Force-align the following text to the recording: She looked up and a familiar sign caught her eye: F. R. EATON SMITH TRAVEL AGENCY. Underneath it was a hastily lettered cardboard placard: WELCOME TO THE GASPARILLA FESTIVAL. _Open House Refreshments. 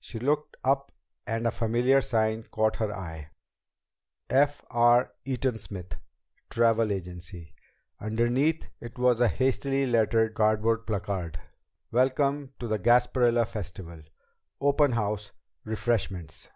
She 0.00 0.18
looked 0.18 0.56
up 0.64 0.92
and 1.26 1.46
a 1.46 1.50
familiar 1.50 2.00
sign 2.00 2.44
caught 2.44 2.76
her 2.76 2.90
eye: 2.90 3.28
F. 4.30 4.64
R. 4.70 5.12
EATON 5.26 5.58
SMITH 5.58 5.98
TRAVEL 6.48 6.90
AGENCY. 6.90 7.54
Underneath 8.00 8.68
it 8.80 8.98
was 8.98 9.20
a 9.20 9.28
hastily 9.28 9.86
lettered 9.86 10.32
cardboard 10.34 10.86
placard: 10.86 11.38
WELCOME 11.90 12.54
TO 12.58 12.66
THE 12.66 12.78
GASPARILLA 12.78 13.44
FESTIVAL. 13.44 14.04
_Open 14.62 14.94
House 14.94 15.32
Refreshments. 15.66 16.48